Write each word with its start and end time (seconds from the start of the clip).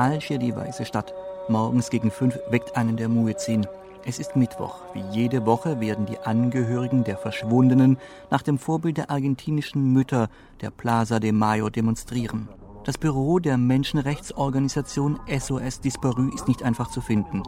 Algier, 0.00 0.38
die 0.38 0.56
weiße 0.56 0.86
Stadt. 0.86 1.12
Morgens 1.50 1.90
gegen 1.90 2.10
fünf 2.10 2.38
weckt 2.48 2.74
einen 2.74 2.96
der 2.96 3.10
Muezzin. 3.10 3.66
Es 4.06 4.18
ist 4.18 4.34
Mittwoch. 4.34 4.76
Wie 4.94 5.04
jede 5.12 5.44
Woche 5.44 5.78
werden 5.78 6.06
die 6.06 6.18
Angehörigen 6.20 7.04
der 7.04 7.18
Verschwundenen 7.18 7.98
nach 8.30 8.40
dem 8.40 8.56
Vorbild 8.56 8.96
der 8.96 9.10
argentinischen 9.10 9.92
Mütter 9.92 10.30
der 10.62 10.70
Plaza 10.70 11.20
de 11.20 11.32
Mayo 11.32 11.68
demonstrieren. 11.68 12.48
Das 12.84 12.96
Büro 12.96 13.40
der 13.40 13.58
Menschenrechtsorganisation 13.58 15.20
SOS 15.38 15.80
Disparu 15.82 16.30
ist 16.34 16.48
nicht 16.48 16.62
einfach 16.62 16.90
zu 16.90 17.02
finden. 17.02 17.42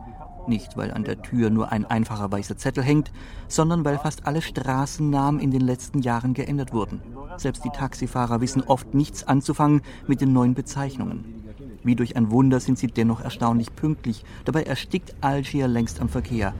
Nicht, 0.46 0.76
weil 0.76 0.90
an 0.92 1.04
der 1.04 1.22
Tür 1.22 1.48
nur 1.48 1.72
ein 1.72 1.86
einfacher 1.86 2.30
weißer 2.30 2.58
Zettel 2.58 2.84
hängt, 2.84 3.12
sondern 3.48 3.82
weil 3.82 3.96
fast 3.96 4.26
alle 4.26 4.42
Straßennamen 4.42 5.40
in 5.40 5.52
den 5.52 5.62
letzten 5.62 6.02
Jahren 6.02 6.34
geändert 6.34 6.74
wurden. 6.74 7.00
Selbst 7.38 7.64
die 7.64 7.70
Taxifahrer 7.70 8.42
wissen 8.42 8.62
oft 8.62 8.92
nichts 8.92 9.26
anzufangen 9.26 9.80
mit 10.06 10.20
den 10.20 10.34
neuen 10.34 10.52
Bezeichnungen. 10.52 11.41
Wie 11.84 11.96
durch 11.96 12.16
ein 12.16 12.30
Wunder 12.30 12.60
sind 12.60 12.78
sie 12.78 12.86
dennoch 12.86 13.20
erstaunlich 13.20 13.74
pünktlich. 13.74 14.24
Dabei 14.44 14.62
erstickt 14.62 15.14
Algier 15.20 15.68
längst 15.68 16.00
am 16.00 16.08
Verkehr. 16.08 16.54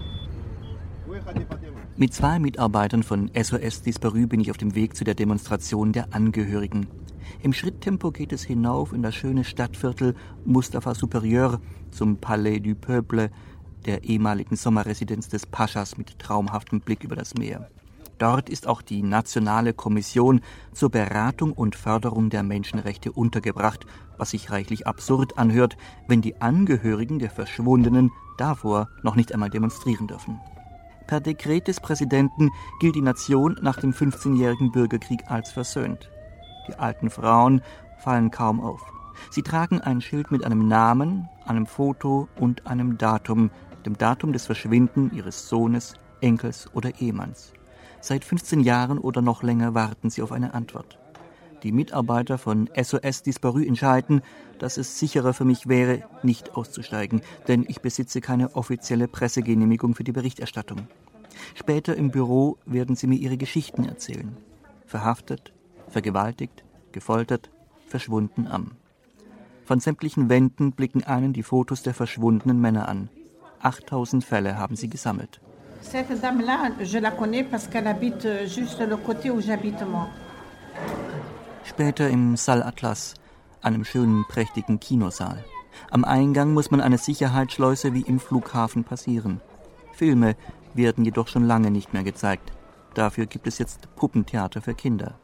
Mit 1.97 2.15
zwei 2.15 2.39
Mitarbeitern 2.39 3.03
von 3.03 3.31
SOS 3.35 3.83
Disparu 3.83 4.27
bin 4.27 4.41
ich 4.41 4.51
auf 4.51 4.57
dem 4.57 4.75
Weg 4.75 4.97
zu 4.97 5.05
der 5.05 5.15
Demonstration 5.15 5.93
der 5.93 6.15
Angehörigen. 6.15 6.87
Im 7.43 7.53
Schritttempo 7.53 8.11
geht 8.11 8.33
es 8.33 8.43
hinauf 8.43 8.93
in 8.93 9.03
das 9.03 9.15
schöne 9.15 9.45
Stadtviertel 9.45 10.15
Mustafa 10.45 10.95
Superieur 10.95 11.61
zum 11.91 12.17
Palais 12.17 12.61
du 12.61 12.75
Peuple, 12.75 13.31
der 13.85 14.05
ehemaligen 14.05 14.57
Sommerresidenz 14.57 15.29
des 15.29 15.47
Paschas 15.47 15.99
mit 15.99 16.19
traumhaftem 16.19 16.81
Blick 16.81 17.05
über 17.05 17.17
das 17.17 17.35
Meer. 17.35 17.69
Dort 18.23 18.49
ist 18.49 18.69
auch 18.69 18.83
die 18.83 19.03
Nationale 19.03 19.75
Kommission 19.75 20.43
zur 20.73 20.91
Beratung 20.93 21.53
und 21.53 21.75
Förderung 21.75 22.31
der 22.31 22.45
Menschenrechte 22.45 23.11
untergebracht, 23.11 23.85
was 24.17 24.31
sich 24.31 24.53
reichlich 24.53 24.87
absurd 24.87 25.39
anhört, 25.39 25.77
wenn 26.07 26.23
die 26.23 26.41
Angehörigen 26.41 27.19
der 27.19 27.31
Verschwundenen 27.31 28.13
davor 28.39 28.89
noch 29.03 29.17
nicht 29.17 29.35
einmal 29.35 29.51
demonstrieren 29.51 30.07
dürfen. 30.07 30.41
Per 31.09 31.21
Dekret 31.21 31.67
des 31.67 31.81
Präsidenten 31.81 32.51
gilt 32.79 32.95
die 32.95 33.03
Nation 33.03 33.59
nach 33.61 33.81
dem 33.81 33.91
15-jährigen 33.91 34.71
Bürgerkrieg 34.71 35.23
als 35.27 35.51
versöhnt. 35.51 36.09
Die 36.69 36.75
alten 36.75 37.11
Frauen 37.11 37.61
fallen 38.05 38.31
kaum 38.31 38.61
auf. 38.61 38.85
Sie 39.33 39.43
tragen 39.43 39.81
ein 39.81 40.01
Schild 40.01 40.31
mit 40.31 40.45
einem 40.45 40.69
Namen, 40.69 41.29
einem 41.45 41.67
Foto 41.67 42.29
und 42.39 42.69
einem 42.69 42.99
Datum, 42.99 43.51
dem 43.85 43.99
Datum 43.99 44.33
des 44.33 44.47
Verschwinden 44.47 45.11
ihres 45.13 45.49
Sohnes, 45.49 45.95
Enkels 46.21 46.73
oder 46.73 47.01
Ehemanns. 47.01 47.53
Seit 48.05 48.25
15 48.25 48.59
Jahren 48.59 48.99
oder 48.99 49.23
noch 49.23 49.45
länger 49.45 49.75
warten 49.75 50.11
sie 50.11 50.23
auf 50.23 50.33
eine 50.33 50.55
Antwort. 50.55 50.99
Die 51.63 51.71
Mitarbeiter 51.71 52.37
von 52.37 52.69
SOS 52.77 53.23
Disparu 53.23 53.61
entscheiden, 53.61 54.23
dass 54.59 54.77
es 54.77 54.99
sicherer 54.99 55.33
für 55.33 55.45
mich 55.45 55.69
wäre, 55.69 56.03
nicht 56.25 56.57
auszusteigen, 56.57 57.23
denn 57.47 57.65
ich 57.69 57.81
besitze 57.81 58.21
keine 58.21 58.57
offizielle 58.57 59.07
Pressegenehmigung 59.07 59.95
für 59.95 60.03
die 60.03 60.11
Berichterstattung. 60.11 60.89
Später 61.55 61.95
im 61.95 62.11
Büro 62.11 62.59
werden 62.67 62.97
sie 62.97 63.07
mir 63.07 63.21
ihre 63.21 63.37
Geschichten 63.37 63.85
erzählen. 63.85 64.37
Verhaftet, 64.85 65.53
vergewaltigt, 65.89 66.65
gefoltert, 66.91 67.53
verschwunden 67.87 68.49
am. 68.49 68.73
Von 69.65 69.79
sämtlichen 69.79 70.29
Wänden 70.29 70.73
blicken 70.73 71.05
einen 71.05 71.33
die 71.33 71.45
Fotos 71.45 71.85
der 71.85 71.95
verschwundenen 71.95 72.61
Männer 72.61 72.89
an. 72.89 73.11
8000 73.61 74.25
Fälle 74.25 74.59
haben 74.59 74.75
sie 74.75 74.89
gesammelt. 74.89 75.41
Cette 75.83 76.21
dame-là, 76.21 76.71
je 76.81 76.99
la 76.99 77.11
connais 77.11 77.45
parce 77.45 77.67
qu'elle 77.69 77.87
habite 77.87 78.27
juste 78.47 78.81
le 78.81 78.97
côté 78.97 79.31
où 79.31 79.41
j'habite 79.41 79.83
moi. 79.87 80.09
Später 81.65 82.09
im 82.09 82.37
Saal 82.37 82.63
Atlas, 82.63 83.15
einem 83.63 83.85
schönen, 83.85 84.25
prächtigen 84.29 84.81
Kinosaal. 84.81 85.45
Am 85.91 86.05
Eingang 86.05 86.55
muss 86.55 86.71
man 86.71 86.81
eine 86.81 86.99
Sicherheitsschleuse 86.99 87.93
wie 87.93 88.03
im 88.03 88.19
Flughafen 88.19 88.85
passieren. 88.85 89.41
Filme 89.93 90.37
werden 90.75 91.05
jedoch 91.05 91.29
schon 91.29 91.45
lange 91.45 91.71
nicht 91.71 91.93
mehr 91.93 92.03
gezeigt. 92.03 92.53
Dafür 92.95 93.27
gibt 93.27 93.47
es 93.47 93.59
jetzt 93.59 93.95
Puppentheater 93.97 94.63
für 94.63 94.75
Kinder. 94.75 95.19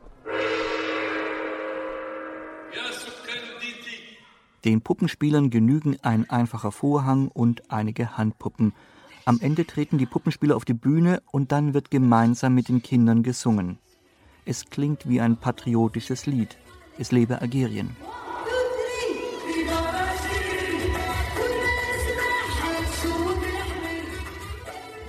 Den 4.64 4.80
Puppenspielern 4.80 5.50
genügen 5.50 5.96
ein 6.02 6.28
einfacher 6.28 6.72
Vorhang 6.72 7.28
und 7.28 7.70
einige 7.70 8.18
Handpuppen. 8.18 8.72
Am 9.28 9.40
Ende 9.42 9.66
treten 9.66 9.98
die 9.98 10.06
Puppenspieler 10.06 10.56
auf 10.56 10.64
die 10.64 10.72
Bühne 10.72 11.20
und 11.30 11.52
dann 11.52 11.74
wird 11.74 11.90
gemeinsam 11.90 12.54
mit 12.54 12.70
den 12.70 12.82
Kindern 12.82 13.22
gesungen. 13.22 13.76
Es 14.46 14.70
klingt 14.70 15.06
wie 15.06 15.20
ein 15.20 15.36
patriotisches 15.36 16.24
Lied. 16.24 16.56
Es 16.96 17.12
lebe 17.12 17.42
Algerien. 17.42 17.94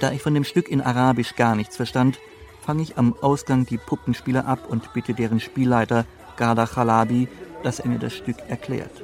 Da 0.01 0.11
ich 0.11 0.21
von 0.21 0.33
dem 0.33 0.43
Stück 0.43 0.67
in 0.67 0.81
Arabisch 0.81 1.37
gar 1.37 1.55
nichts 1.55 1.77
verstand, 1.77 2.19
fange 2.61 2.81
ich 2.81 2.97
am 2.97 3.15
Ausgang 3.21 3.65
die 3.65 3.77
Puppenspieler 3.77 4.45
ab 4.45 4.67
und 4.67 4.91
bitte 4.91 5.13
deren 5.13 5.39
Spielleiter 5.39 6.05
Garda 6.35 6.65
Khalabi, 6.65 7.29
dass 7.63 7.79
er 7.79 7.87
mir 7.87 7.99
das 7.99 8.15
Stück 8.15 8.39
erklärt. 8.49 9.01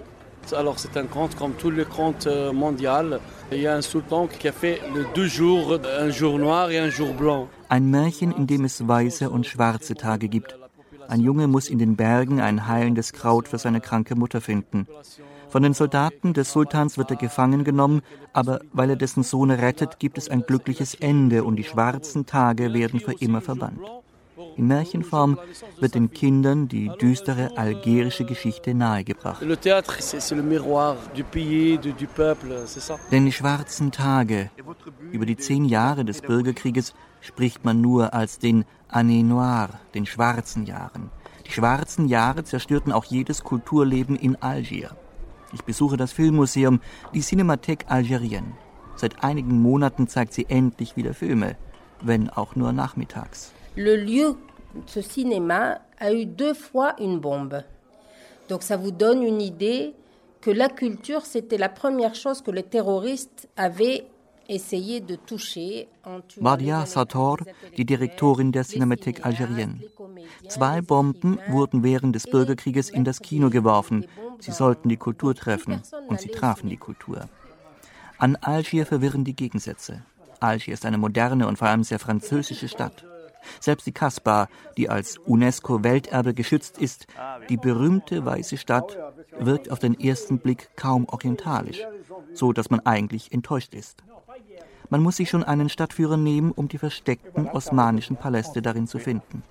Alors 0.54 0.80
c'est 0.80 0.96
un 0.98 1.06
conte 1.06 1.36
comme 1.36 1.54
tous 1.54 1.72
les 1.72 1.86
contes 1.86 2.28
euh, 2.28 2.54
mondiaux. 2.54 3.20
Il 3.52 3.60
y 3.60 3.68
a 3.68 3.76
un 3.76 3.82
sultan 3.82 4.28
qui 4.28 4.48
a 4.48 4.52
fait 4.52 4.82
deux 5.14 5.28
jours, 5.28 5.80
un 6.00 6.10
jour 6.10 6.38
noir 6.38 6.70
et 6.72 6.80
un 6.80 6.90
jour 6.90 7.14
blanc. 7.14 7.48
Ein 7.70 7.90
Märchen, 7.90 8.32
in 8.32 8.46
dem 8.46 8.66
es 8.66 8.88
weiße 8.88 9.30
und 9.30 9.46
schwarze 9.46 9.96
Tage 9.96 10.28
gibt. 10.28 10.58
Ein 11.08 11.22
Junge 11.22 11.48
muss 11.48 11.70
in 11.70 11.80
den 11.80 11.96
Bergen 11.96 12.40
ein 12.42 12.68
heilendes 12.68 13.14
Kraut 13.14 13.48
für 13.48 13.58
seine 13.58 13.82
kranke 13.82 14.16
Mutter 14.16 14.42
finden. 14.42 14.88
Von 15.50 15.64
den 15.64 15.74
Soldaten 15.74 16.34
des 16.34 16.52
Sultans 16.52 16.98
wird 16.98 17.12
er 17.12 17.18
gefangen 17.18 17.64
genommen, 17.64 18.02
aber 18.34 18.60
weil 18.74 18.90
er 18.90 18.96
dessen 18.96 19.24
Sohn 19.24 19.52
rettet, 19.52 20.00
gibt 20.00 20.18
es 20.18 20.30
ein 20.30 20.42
glückliches 20.42 20.96
Ende 20.96 21.44
und 21.44 21.56
die 21.56 21.64
schwarzen 21.64 22.26
Tage 22.26 22.74
werden 22.74 23.00
für 23.00 23.14
immer 23.14 23.42
verbannt. 23.42 23.80
In 24.58 24.68
Märchenform 24.68 25.38
wird 25.80 25.96
den 25.96 26.12
Kindern 26.12 26.68
die 26.68 26.90
düstere 27.02 27.58
algerische 27.58 28.24
Geschichte 28.24 28.74
nahegebracht. 28.74 29.42
Denn 33.12 33.26
die 33.26 33.32
schwarzen 33.32 33.92
Tage, 33.92 34.50
über 35.12 35.26
die 35.26 35.38
zehn 35.38 35.66
Jahre 35.66 36.06
des 36.06 36.22
Bürgerkrieges, 36.22 36.94
spricht 37.20 37.66
man 37.66 37.82
nur 37.82 38.14
als 38.14 38.40
den 38.40 38.66
Année 38.90 39.24
Noire, 39.24 39.80
den 39.94 40.06
schwarzen 40.06 40.66
Jahren. 40.66 41.10
Die 41.46 41.52
schwarzen 41.52 42.08
Jahre 42.08 42.44
zerstörten 42.44 42.92
auch 42.92 43.06
jedes 43.06 43.44
Kulturleben 43.44 44.16
in 44.16 44.42
Algier. 44.42 44.96
Ich 45.54 45.64
besuche 45.64 45.98
das 45.98 46.12
Filmmuseum, 46.12 46.80
die 47.14 47.22
Cinémathèque 47.22 47.88
Algérienne. 47.88 48.54
Seit 48.96 49.24
einigen 49.24 49.62
Monaten 49.62 50.08
zeigt 50.08 50.34
sie 50.34 50.46
endlich 50.48 50.96
wieder 50.96 51.14
Filme, 51.14 51.58
wenn 52.02 52.30
auch 52.30 52.56
nur 52.56 52.72
nachmittags. 52.72 53.52
Le 53.76 53.96
lieu, 53.96 54.36
ce 54.86 55.02
cinéma, 55.02 55.82
a 56.00 56.14
eu 56.14 56.26
deux 56.26 56.54
fois 56.54 56.96
une 57.00 57.20
bombe. 57.20 57.62
Donc 58.50 58.64
ça 58.64 58.78
vous 58.78 58.92
donne 58.92 59.24
une 59.24 59.42
idée 59.42 59.94
que 60.42 60.52
la 60.52 60.70
culture, 60.70 61.26
c'était 61.26 61.58
la 61.58 61.70
première 61.70 62.16
chose 62.16 62.42
que 62.42 62.52
les 62.52 62.64
terroristes 62.64 63.50
avaient 63.58 64.06
essayé 64.48 65.00
de 65.00 65.16
toucher. 65.16 65.88
Maria 66.40 66.86
Sator, 66.86 67.38
die 67.78 67.86
Direktorin 67.86 68.52
der 68.52 68.64
Cinémathèque 68.64 69.22
Algérienne. 69.24 69.80
Zwei 70.48 70.82
Bomben 70.82 71.40
wurden 71.48 71.84
während 71.84 72.14
des 72.14 72.28
Bürgerkrieges 72.28 72.92
in 72.92 73.04
das 73.04 73.22
Kino 73.22 73.50
geworfen. 73.50 74.06
Sie 74.40 74.52
sollten 74.52 74.90
die 74.90 74.98
Kultur 74.98 75.34
treffen 75.34 75.82
und 76.08 76.22
sie 76.22 76.30
trafen 76.30 76.70
die 76.70 76.78
Kultur. 76.78 77.28
An 78.20 78.36
Algier 78.42 78.86
verwirren 78.86 79.24
die 79.24 79.36
Gegensätze. 79.36 80.04
Algier 80.40 80.76
ist 80.76 80.86
eine 80.86 81.00
moderne 81.00 81.48
und 81.48 81.58
vor 81.58 81.68
allem 81.68 81.84
sehr 81.84 82.00
französische 82.00 82.68
Stadt. 82.68 83.04
Selbst 83.60 83.86
die 83.88 83.92
Kaspar, 83.92 84.48
die 84.78 84.90
als 84.90 85.18
UNESCO-Welterbe 85.18 86.34
geschützt 86.34 86.78
ist, 86.78 87.08
die 87.50 87.58
berühmte 87.58 88.26
weiße 88.26 88.58
Stadt, 88.58 88.98
wirkt 89.40 89.72
auf 89.72 89.80
den 89.80 90.00
ersten 90.00 90.40
Blick 90.40 90.70
kaum 90.76 91.08
orientalisch, 91.10 91.82
so 92.34 92.54
dass 92.54 92.70
man 92.70 92.80
eigentlich 92.82 93.32
enttäuscht 93.32 93.74
ist. 93.74 94.04
Man 94.90 95.02
muss 95.02 95.18
sich 95.18 95.30
schon 95.30 95.44
einen 95.44 95.70
Stadtführer 95.70 96.18
nehmen, 96.18 96.52
um 96.52 96.68
die 96.68 96.78
versteckten 96.78 97.48
osmanischen 97.48 98.18
Paläste 98.18 98.62
darin 98.62 98.88
zu 98.88 99.00
finden. 99.00 99.44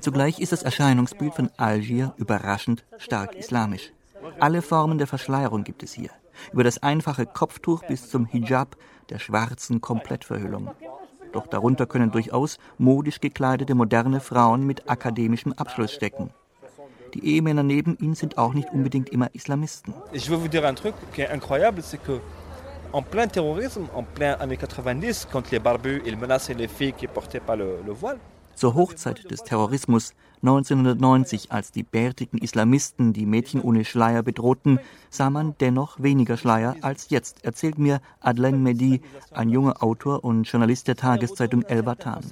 Zugleich 0.00 0.40
ist 0.40 0.52
das 0.52 0.62
Erscheinungsbild 0.62 1.34
von 1.34 1.50
Algier 1.56 2.14
überraschend 2.16 2.84
stark 2.98 3.34
islamisch. 3.34 3.92
Alle 4.40 4.62
Formen 4.62 4.98
der 4.98 5.06
Verschleierung 5.06 5.62
gibt 5.62 5.82
es 5.82 5.92
hier 5.92 6.10
über 6.52 6.64
das 6.64 6.82
einfache 6.82 7.26
Kopftuch 7.26 7.82
bis 7.84 8.10
zum 8.10 8.26
Hijab, 8.26 8.76
der 9.10 9.18
schwarzen 9.18 9.80
Komplettverhüllung. 9.80 10.70
Doch 11.32 11.46
darunter 11.46 11.86
können 11.86 12.10
durchaus 12.10 12.58
modisch 12.78 13.20
gekleidete 13.20 13.74
moderne 13.74 14.20
Frauen 14.20 14.66
mit 14.66 14.88
akademischem 14.88 15.52
Abschluss 15.52 15.92
stecken. 15.92 16.30
Die 17.14 17.24
Ehemänner 17.24 17.62
neben 17.62 17.96
ihnen 17.98 18.14
sind 18.14 18.36
auch 18.38 18.54
nicht 18.54 18.70
unbedingt 18.72 19.08
immer 19.10 19.34
Islamisten. 19.34 19.94
Ich 20.12 20.28
will 20.30 20.48
dire 20.48 20.68
un 20.68 20.76
truc 20.76 20.94
qui 21.14 21.22
est 21.22 21.32
incroyable, 21.32 21.82
c'est 21.82 22.02
que 22.02 22.20
en 22.92 23.02
plein 23.02 23.28
terrorisme, 23.28 23.88
en 23.94 24.02
plein 24.02 24.34
années 24.40 24.56
90, 24.56 25.28
quand 25.30 25.50
les 25.50 25.58
barbus 25.58 26.02
ils 26.06 26.16
menaçaient 26.16 26.54
les 26.54 26.68
filles 26.68 26.92
qui 26.92 27.06
portaient 27.06 27.40
pas 27.40 27.56
le, 27.56 27.78
le 27.86 27.92
voile, 27.92 28.18
Zur 28.56 28.74
Hochzeit 28.74 29.30
des 29.30 29.44
Terrorismus 29.44 30.14
1990, 30.42 31.52
als 31.52 31.72
die 31.72 31.82
bärtigen 31.82 32.38
Islamisten 32.38 33.12
die 33.12 33.26
Mädchen 33.26 33.60
ohne 33.60 33.84
Schleier 33.84 34.22
bedrohten, 34.22 34.80
sah 35.10 35.28
man 35.28 35.54
dennoch 35.60 36.02
weniger 36.02 36.38
Schleier 36.38 36.76
als 36.80 37.10
jetzt, 37.10 37.44
erzählt 37.44 37.76
mir 37.76 38.00
Adlen 38.20 38.62
Mehdi, 38.62 39.02
ein 39.30 39.50
junger 39.50 39.82
Autor 39.82 40.24
und 40.24 40.44
Journalist 40.44 40.88
der 40.88 40.96
Tageszeitung 40.96 41.64
El 41.64 41.84
Watan. 41.84 42.24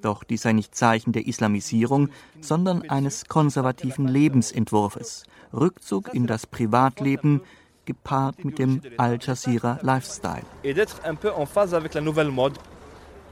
Doch 0.00 0.24
dies 0.24 0.42
sei 0.42 0.54
nicht 0.54 0.74
Zeichen 0.74 1.12
der 1.12 1.26
Islamisierung, 1.26 2.08
sondern 2.40 2.88
eines 2.88 3.26
konservativen 3.26 4.08
Lebensentwurfes. 4.08 5.24
Rückzug 5.52 6.14
in 6.14 6.26
das 6.26 6.46
Privatleben, 6.46 7.42
gepaart 7.84 8.46
mit 8.46 8.58
dem 8.58 8.80
Al 8.96 9.18
Jazeera 9.20 9.78
Lifestyle. 9.82 10.42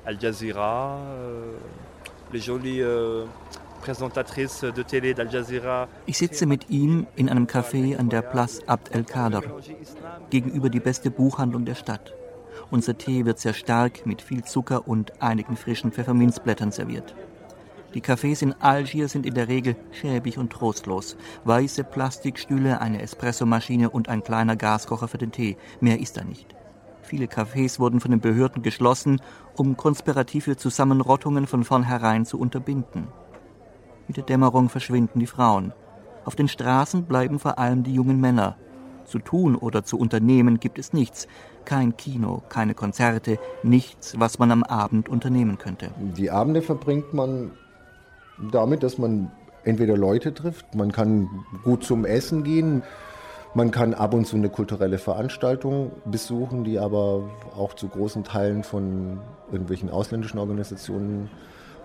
Al 0.06 0.18
Jazeera, 0.20 0.98
euh, 0.98 1.56
les 2.32 2.40
jolies 2.40 2.82
euh, 2.82 3.26
ich 6.06 6.18
sitze 6.18 6.46
mit 6.46 6.70
ihm 6.70 7.06
in 7.16 7.28
einem 7.28 7.46
Café 7.46 7.98
an 7.98 8.08
der 8.08 8.22
Place 8.22 8.66
Abd 8.66 8.94
el-Kader, 8.94 9.42
gegenüber 10.30 10.70
die 10.70 10.80
beste 10.80 11.10
Buchhandlung 11.10 11.64
der 11.64 11.74
Stadt. 11.74 12.14
Unser 12.70 12.96
Tee 12.96 13.26
wird 13.26 13.38
sehr 13.38 13.52
stark 13.52 14.06
mit 14.06 14.22
viel 14.22 14.42
Zucker 14.44 14.88
und 14.88 15.20
einigen 15.20 15.56
frischen 15.56 15.92
Pfefferminzblättern 15.92 16.72
serviert. 16.72 17.14
Die 17.92 18.02
Cafés 18.02 18.42
in 18.42 18.54
Algier 18.54 19.08
sind 19.08 19.26
in 19.26 19.34
der 19.34 19.48
Regel 19.48 19.76
schäbig 19.92 20.38
und 20.38 20.50
trostlos. 20.50 21.16
Weiße 21.44 21.84
Plastikstühle, 21.84 22.80
eine 22.80 23.02
Espressomaschine 23.02 23.90
und 23.90 24.08
ein 24.08 24.24
kleiner 24.24 24.56
Gaskocher 24.56 25.08
für 25.08 25.18
den 25.18 25.30
Tee. 25.30 25.56
Mehr 25.80 26.00
ist 26.00 26.16
da 26.16 26.24
nicht. 26.24 26.54
Viele 27.04 27.26
Cafés 27.26 27.78
wurden 27.78 28.00
von 28.00 28.10
den 28.10 28.20
Behörden 28.20 28.62
geschlossen, 28.62 29.20
um 29.56 29.76
konspirative 29.76 30.56
Zusammenrottungen 30.56 31.46
von 31.46 31.62
vornherein 31.62 32.24
zu 32.24 32.40
unterbinden. 32.40 33.08
Mit 34.08 34.16
der 34.16 34.24
Dämmerung 34.24 34.70
verschwinden 34.70 35.20
die 35.20 35.26
Frauen. 35.26 35.72
Auf 36.24 36.34
den 36.34 36.48
Straßen 36.48 37.04
bleiben 37.04 37.38
vor 37.38 37.58
allem 37.58 37.82
die 37.82 37.94
jungen 37.94 38.20
Männer. 38.20 38.56
Zu 39.04 39.18
tun 39.18 39.54
oder 39.54 39.84
zu 39.84 39.98
unternehmen 39.98 40.60
gibt 40.60 40.78
es 40.78 40.94
nichts. 40.94 41.28
Kein 41.66 41.94
Kino, 41.98 42.42
keine 42.48 42.74
Konzerte, 42.74 43.38
nichts, 43.62 44.18
was 44.18 44.38
man 44.38 44.50
am 44.50 44.62
Abend 44.62 45.10
unternehmen 45.10 45.58
könnte. 45.58 45.90
Die 46.16 46.30
Abende 46.30 46.62
verbringt 46.62 47.12
man 47.12 47.50
damit, 48.50 48.82
dass 48.82 48.96
man 48.96 49.30
entweder 49.64 49.96
Leute 49.96 50.32
trifft, 50.32 50.74
man 50.74 50.90
kann 50.90 51.28
gut 51.64 51.84
zum 51.84 52.06
Essen 52.06 52.44
gehen, 52.44 52.82
man 53.54 53.70
kann 53.70 53.94
ab 53.94 54.14
und 54.14 54.26
zu 54.26 54.36
eine 54.36 54.48
kulturelle 54.48 54.98
Veranstaltung 54.98 55.92
besuchen, 56.04 56.64
die 56.64 56.78
aber 56.78 57.22
auch 57.56 57.74
zu 57.74 57.88
großen 57.88 58.24
Teilen 58.24 58.64
von 58.64 59.20
irgendwelchen 59.50 59.90
ausländischen 59.90 60.38
Organisationen 60.38 61.30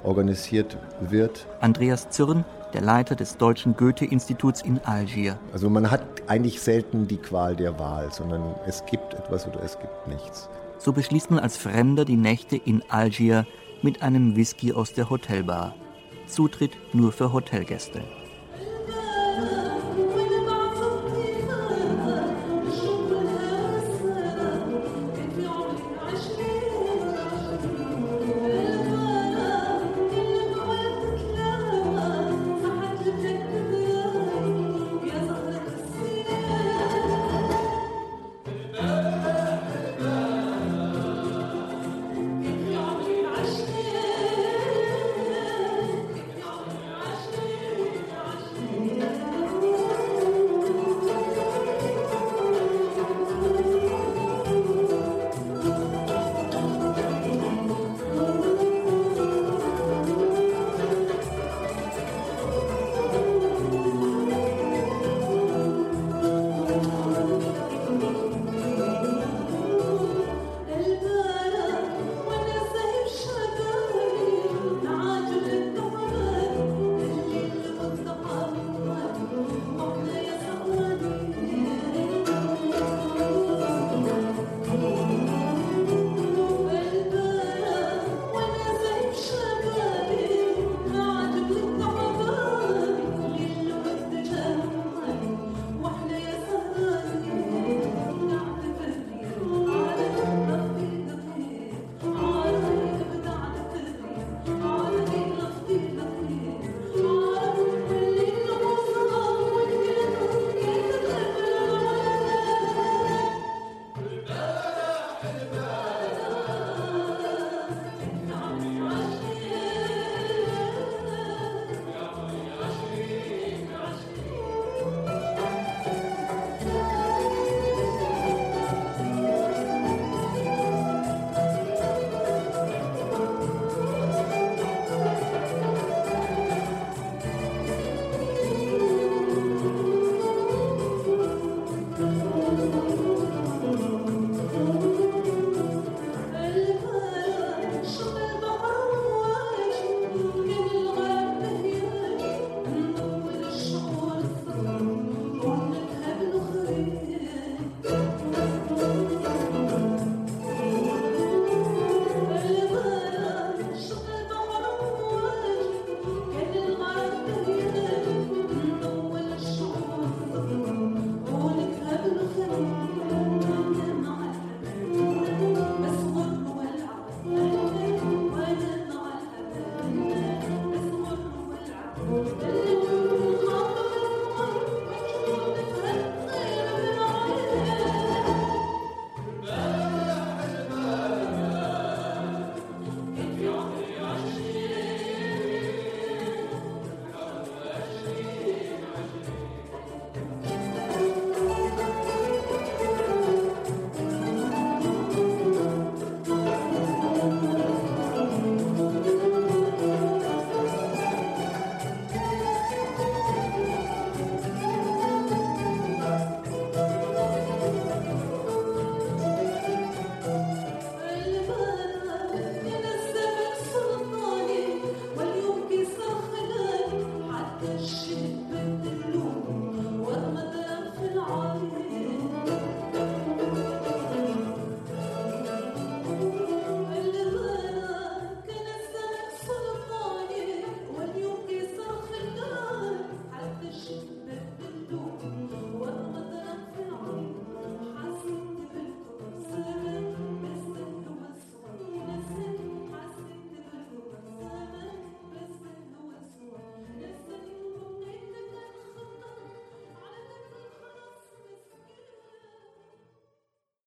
organisiert 0.03 0.77
wird. 1.01 1.45
Andreas 1.61 2.09
Zürn, 2.09 2.45
der 2.73 2.81
Leiter 2.81 3.15
des 3.15 3.37
Deutschen 3.37 3.75
Goethe-Instituts 3.75 4.61
in 4.61 4.79
Algier. 4.85 5.37
Also 5.53 5.69
man 5.69 5.91
hat 5.91 6.01
eigentlich 6.27 6.61
selten 6.61 7.07
die 7.07 7.17
Qual 7.17 7.55
der 7.55 7.77
Wahl, 7.79 8.11
sondern 8.11 8.55
es 8.65 8.85
gibt 8.85 9.13
etwas 9.13 9.47
oder 9.47 9.61
es 9.61 9.77
gibt 9.79 10.07
nichts. 10.07 10.49
So 10.77 10.93
beschließt 10.93 11.29
man 11.29 11.39
als 11.39 11.57
Fremder 11.57 12.05
die 12.05 12.15
Nächte 12.15 12.55
in 12.55 12.81
Algier 12.89 13.45
mit 13.81 14.01
einem 14.01 14.35
Whisky 14.35 14.73
aus 14.73 14.93
der 14.93 15.09
Hotelbar. 15.09 15.75
Zutritt 16.27 16.71
nur 16.93 17.11
für 17.11 17.33
Hotelgäste. 17.33 18.01